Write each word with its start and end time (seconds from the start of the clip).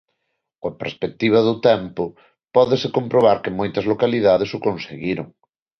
Coa 0.61 0.73
perspectiva 0.81 1.39
do 1.47 1.55
tempo 1.69 2.03
pódese 2.55 2.87
comprobar 2.97 3.37
que 3.43 3.55
moitas 3.59 3.85
localidades 3.91 4.49
o 4.57 4.63
conseguiron. 4.67 5.27